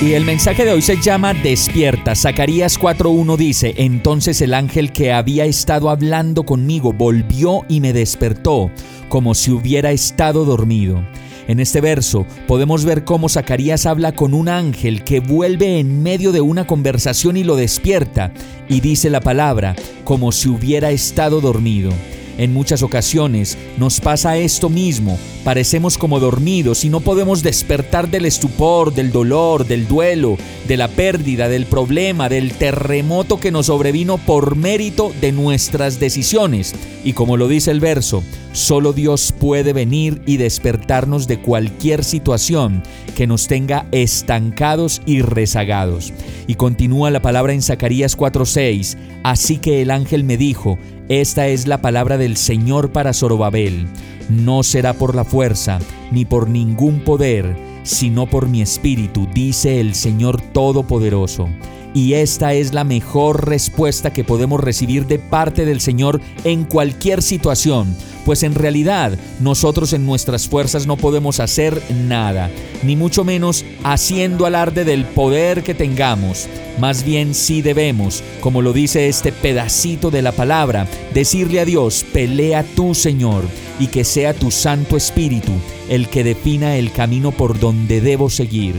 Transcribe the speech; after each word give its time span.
Y 0.00 0.12
el 0.12 0.24
mensaje 0.24 0.64
de 0.64 0.70
hoy 0.70 0.80
se 0.80 1.00
llama 1.00 1.34
Despierta. 1.34 2.14
Zacarías 2.14 2.78
4.1 2.78 3.36
dice, 3.36 3.74
entonces 3.78 4.40
el 4.40 4.54
ángel 4.54 4.92
que 4.92 5.12
había 5.12 5.44
estado 5.44 5.90
hablando 5.90 6.44
conmigo 6.44 6.92
volvió 6.92 7.62
y 7.68 7.80
me 7.80 7.92
despertó 7.92 8.70
como 9.08 9.34
si 9.34 9.50
hubiera 9.50 9.90
estado 9.90 10.44
dormido. 10.44 11.02
En 11.48 11.58
este 11.58 11.80
verso 11.80 12.26
podemos 12.46 12.84
ver 12.84 13.02
cómo 13.02 13.28
Zacarías 13.28 13.86
habla 13.86 14.12
con 14.12 14.34
un 14.34 14.48
ángel 14.48 15.02
que 15.02 15.18
vuelve 15.18 15.80
en 15.80 16.00
medio 16.00 16.30
de 16.30 16.42
una 16.42 16.64
conversación 16.64 17.36
y 17.36 17.42
lo 17.42 17.56
despierta, 17.56 18.32
y 18.68 18.78
dice 18.78 19.10
la 19.10 19.20
palabra, 19.20 19.74
como 20.04 20.30
si 20.30 20.48
hubiera 20.48 20.92
estado 20.92 21.40
dormido. 21.40 21.90
En 22.38 22.52
muchas 22.52 22.84
ocasiones 22.84 23.58
nos 23.78 23.98
pasa 23.98 24.36
esto 24.36 24.68
mismo, 24.68 25.18
parecemos 25.48 25.96
como 25.96 26.20
dormidos 26.20 26.84
y 26.84 26.90
no 26.90 27.00
podemos 27.00 27.42
despertar 27.42 28.10
del 28.10 28.26
estupor, 28.26 28.92
del 28.92 29.10
dolor, 29.10 29.66
del 29.66 29.88
duelo, 29.88 30.36
de 30.66 30.76
la 30.76 30.88
pérdida, 30.88 31.48
del 31.48 31.64
problema, 31.64 32.28
del 32.28 32.52
terremoto 32.52 33.40
que 33.40 33.50
nos 33.50 33.64
sobrevino 33.64 34.18
por 34.18 34.56
mérito 34.56 35.10
de 35.22 35.32
nuestras 35.32 35.98
decisiones. 35.98 36.74
Y 37.02 37.14
como 37.14 37.38
lo 37.38 37.48
dice 37.48 37.70
el 37.70 37.80
verso, 37.80 38.22
solo 38.52 38.92
Dios 38.92 39.32
puede 39.40 39.72
venir 39.72 40.20
y 40.26 40.36
despertarnos 40.36 41.26
de 41.26 41.40
cualquier 41.40 42.04
situación 42.04 42.82
que 43.16 43.26
nos 43.26 43.48
tenga 43.48 43.86
estancados 43.90 45.00
y 45.06 45.22
rezagados. 45.22 46.12
Y 46.46 46.56
continúa 46.56 47.10
la 47.10 47.22
palabra 47.22 47.54
en 47.54 47.62
Zacarías 47.62 48.18
4:6, 48.18 48.98
así 49.22 49.56
que 49.56 49.80
el 49.80 49.92
ángel 49.92 50.24
me 50.24 50.36
dijo, 50.36 50.78
esta 51.08 51.48
es 51.48 51.66
la 51.66 51.80
palabra 51.80 52.18
del 52.18 52.36
Señor 52.36 52.92
para 52.92 53.14
Zorobabel. 53.14 53.86
No 54.28 54.62
será 54.62 54.92
por 54.92 55.14
la 55.14 55.24
fuerza, 55.24 55.78
ni 56.12 56.24
por 56.24 56.50
ningún 56.50 57.00
poder, 57.00 57.56
sino 57.82 58.26
por 58.26 58.48
mi 58.48 58.60
espíritu, 58.60 59.26
dice 59.32 59.80
el 59.80 59.94
Señor 59.94 60.40
Todopoderoso. 60.40 61.48
Y 61.94 62.14
esta 62.14 62.52
es 62.52 62.74
la 62.74 62.84
mejor 62.84 63.48
respuesta 63.48 64.12
que 64.12 64.24
podemos 64.24 64.60
recibir 64.60 65.06
de 65.06 65.18
parte 65.18 65.64
del 65.64 65.80
Señor 65.80 66.20
en 66.44 66.64
cualquier 66.64 67.22
situación, 67.22 67.96
pues 68.24 68.42
en 68.42 68.54
realidad 68.54 69.18
nosotros 69.40 69.92
en 69.94 70.04
nuestras 70.04 70.48
fuerzas 70.48 70.86
no 70.86 70.96
podemos 70.96 71.40
hacer 71.40 71.82
nada, 72.06 72.50
ni 72.82 72.94
mucho 72.94 73.24
menos 73.24 73.64
haciendo 73.84 74.44
alarde 74.44 74.84
del 74.84 75.04
poder 75.06 75.62
que 75.62 75.74
tengamos. 75.74 76.46
Más 76.78 77.04
bien 77.04 77.34
sí 77.34 77.62
debemos, 77.62 78.22
como 78.40 78.62
lo 78.62 78.72
dice 78.72 79.08
este 79.08 79.32
pedacito 79.32 80.10
de 80.10 80.22
la 80.22 80.32
palabra, 80.32 80.86
decirle 81.14 81.60
a 81.60 81.64
Dios, 81.64 82.04
pelea 82.12 82.64
tú 82.76 82.94
Señor, 82.94 83.44
y 83.80 83.86
que 83.86 84.04
sea 84.04 84.34
tu 84.34 84.50
Santo 84.50 84.96
Espíritu 84.96 85.52
el 85.88 86.08
que 86.08 86.22
defina 86.22 86.76
el 86.76 86.92
camino 86.92 87.32
por 87.32 87.58
donde 87.58 88.00
debo 88.00 88.30
seguir. 88.30 88.74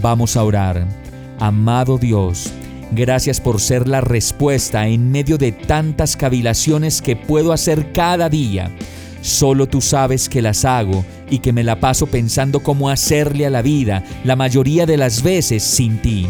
Vamos 0.00 0.36
a 0.36 0.42
orar. 0.42 1.05
Amado 1.38 1.98
Dios, 1.98 2.50
gracias 2.92 3.42
por 3.42 3.60
ser 3.60 3.86
la 3.86 4.00
respuesta 4.00 4.88
en 4.88 5.10
medio 5.10 5.36
de 5.36 5.52
tantas 5.52 6.16
cavilaciones 6.16 7.02
que 7.02 7.14
puedo 7.14 7.52
hacer 7.52 7.92
cada 7.92 8.30
día. 8.30 8.70
Solo 9.20 9.66
tú 9.66 9.82
sabes 9.82 10.30
que 10.30 10.40
las 10.40 10.64
hago 10.64 11.04
y 11.28 11.40
que 11.40 11.52
me 11.52 11.62
la 11.62 11.78
paso 11.78 12.06
pensando 12.06 12.60
cómo 12.60 12.88
hacerle 12.88 13.44
a 13.44 13.50
la 13.50 13.60
vida 13.60 14.02
la 14.24 14.34
mayoría 14.34 14.86
de 14.86 14.96
las 14.96 15.22
veces 15.22 15.62
sin 15.62 16.00
ti. 16.00 16.26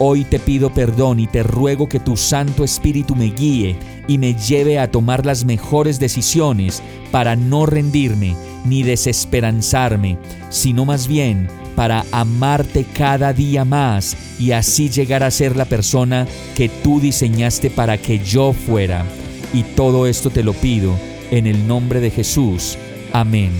Hoy 0.00 0.24
te 0.24 0.40
pido 0.40 0.74
perdón 0.74 1.20
y 1.20 1.28
te 1.28 1.44
ruego 1.44 1.88
que 1.88 2.00
tu 2.00 2.16
Santo 2.16 2.64
Espíritu 2.64 3.14
me 3.14 3.26
guíe 3.26 3.76
y 4.08 4.18
me 4.18 4.34
lleve 4.34 4.80
a 4.80 4.90
tomar 4.90 5.24
las 5.24 5.44
mejores 5.44 6.00
decisiones 6.00 6.82
para 7.12 7.36
no 7.36 7.64
rendirme 7.64 8.34
ni 8.64 8.82
desesperanzarme, 8.82 10.18
sino 10.50 10.84
más 10.84 11.06
bien 11.06 11.48
para 11.74 12.04
amarte 12.12 12.84
cada 12.84 13.32
día 13.32 13.64
más 13.64 14.16
y 14.38 14.52
así 14.52 14.88
llegar 14.88 15.22
a 15.22 15.30
ser 15.30 15.56
la 15.56 15.64
persona 15.64 16.26
que 16.54 16.68
tú 16.68 17.00
diseñaste 17.00 17.70
para 17.70 17.98
que 17.98 18.18
yo 18.18 18.52
fuera. 18.52 19.04
Y 19.52 19.62
todo 19.62 20.06
esto 20.06 20.30
te 20.30 20.42
lo 20.42 20.52
pido 20.52 20.98
en 21.30 21.46
el 21.46 21.66
nombre 21.66 22.00
de 22.00 22.10
Jesús. 22.10 22.78
Amén. 23.12 23.52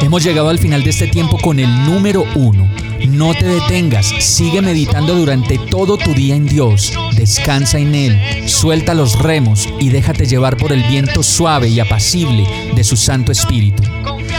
Hemos 0.00 0.22
llegado 0.22 0.48
al 0.48 0.58
final 0.58 0.82
de 0.82 0.90
este 0.90 1.06
tiempo 1.06 1.38
con 1.38 1.58
el 1.58 1.68
número 1.84 2.24
uno. 2.34 2.68
No 3.08 3.34
te 3.34 3.46
detengas, 3.46 4.06
sigue 4.06 4.62
meditando 4.62 5.14
durante 5.14 5.58
todo 5.58 5.96
tu 5.96 6.14
día 6.14 6.34
en 6.34 6.46
Dios, 6.46 6.92
descansa 7.16 7.78
en 7.78 7.94
Él, 7.94 8.48
suelta 8.48 8.94
los 8.94 9.18
remos 9.18 9.68
y 9.78 9.90
déjate 9.90 10.26
llevar 10.26 10.56
por 10.56 10.72
el 10.72 10.82
viento 10.84 11.22
suave 11.22 11.68
y 11.68 11.80
apacible 11.80 12.46
de 12.74 12.82
su 12.82 12.96
Santo 12.96 13.30
Espíritu. 13.30 13.82